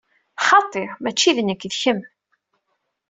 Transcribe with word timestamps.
Xaṭi, 0.47 0.83
mačči 1.01 1.31
d 1.37 1.37
nekk, 1.41 1.61
d 1.71 1.73
kemm! 1.81 1.99